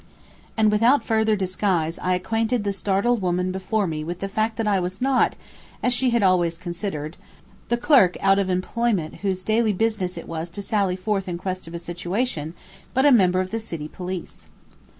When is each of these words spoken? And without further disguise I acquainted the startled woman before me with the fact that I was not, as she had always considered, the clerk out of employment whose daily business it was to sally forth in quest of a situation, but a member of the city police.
And 0.57 0.71
without 0.71 1.03
further 1.03 1.35
disguise 1.35 1.99
I 1.99 2.15
acquainted 2.15 2.63
the 2.63 2.73
startled 2.73 3.21
woman 3.21 3.51
before 3.51 3.85
me 3.85 4.03
with 4.03 4.17
the 4.19 4.27
fact 4.27 4.57
that 4.57 4.65
I 4.65 4.79
was 4.79 4.99
not, 4.99 5.35
as 5.83 5.93
she 5.93 6.09
had 6.09 6.23
always 6.23 6.57
considered, 6.57 7.17
the 7.69 7.77
clerk 7.77 8.17
out 8.19 8.39
of 8.39 8.49
employment 8.49 9.17
whose 9.17 9.43
daily 9.43 9.73
business 9.73 10.17
it 10.17 10.27
was 10.27 10.49
to 10.49 10.61
sally 10.63 10.95
forth 10.95 11.27
in 11.29 11.37
quest 11.37 11.67
of 11.67 11.75
a 11.75 11.77
situation, 11.77 12.55
but 12.95 13.05
a 13.05 13.11
member 13.11 13.41
of 13.41 13.51
the 13.51 13.59
city 13.59 13.87
police. 13.87 14.47